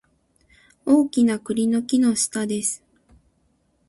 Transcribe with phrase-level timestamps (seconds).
[0.83, 2.83] 大きな栗の木の下です